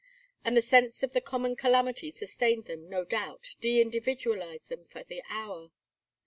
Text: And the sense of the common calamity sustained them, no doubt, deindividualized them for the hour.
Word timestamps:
And 0.43 0.57
the 0.57 0.63
sense 0.63 1.03
of 1.03 1.13
the 1.13 1.21
common 1.21 1.55
calamity 1.55 2.09
sustained 2.09 2.65
them, 2.65 2.89
no 2.89 3.05
doubt, 3.05 3.53
deindividualized 3.61 4.65
them 4.69 4.85
for 4.85 5.03
the 5.03 5.21
hour. 5.29 5.69